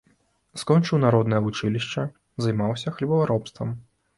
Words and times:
Скончыў 0.61 0.99
народнае 1.03 1.41
вучылішча, 1.47 2.07
займаўся 2.47 2.87
хлебаробствам. 2.97 3.69